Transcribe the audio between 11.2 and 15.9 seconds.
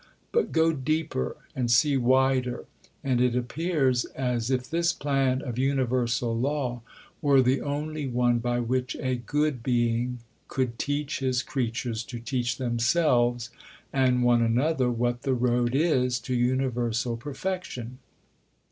creatures to teach themselves and one another what the road